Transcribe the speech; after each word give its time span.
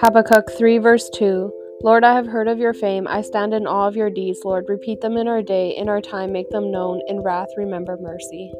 Habakkuk 0.00 0.50
3, 0.58 0.78
verse 0.78 1.10
2 1.10 1.52
Lord, 1.82 2.04
I 2.04 2.14
have 2.14 2.26
heard 2.26 2.48
of 2.48 2.58
your 2.58 2.74
fame. 2.74 3.08
I 3.08 3.22
stand 3.22 3.54
in 3.54 3.66
awe 3.66 3.88
of 3.88 3.96
your 3.96 4.10
deeds, 4.10 4.40
Lord. 4.44 4.68
Repeat 4.68 5.00
them 5.00 5.16
in 5.16 5.28
our 5.28 5.42
day. 5.42 5.76
In 5.76 5.88
our 5.88 6.00
time, 6.00 6.32
make 6.32 6.50
them 6.50 6.70
known. 6.70 7.00
In 7.06 7.20
wrath, 7.20 7.48
remember 7.56 7.96
mercy. 8.00 8.52